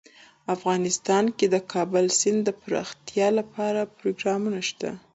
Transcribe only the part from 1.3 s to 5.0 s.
کې د کابل سیند دپرمختیا لپاره پروګرامونه شته.